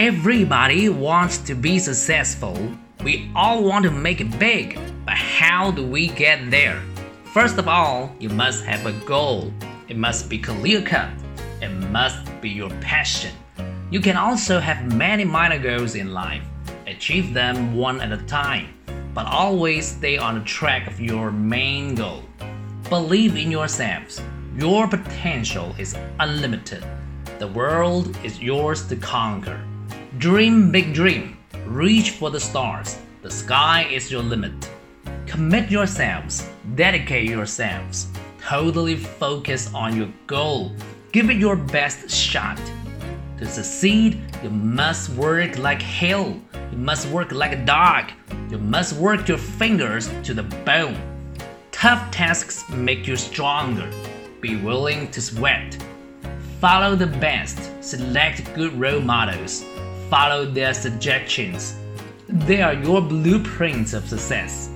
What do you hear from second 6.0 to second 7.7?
get there? First of